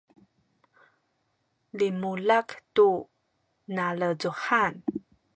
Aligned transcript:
limulak 1.77 2.49
tu 2.75 2.89
nalecuhan 3.75 4.73